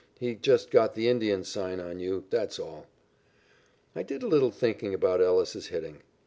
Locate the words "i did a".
3.95-4.27